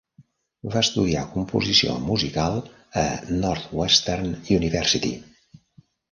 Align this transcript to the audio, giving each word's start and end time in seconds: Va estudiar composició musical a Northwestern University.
Va 0.75 0.79
estudiar 0.83 1.25
composició 1.33 1.97
musical 2.05 2.57
a 3.01 3.03
Northwestern 3.43 4.31
University. 4.57 5.13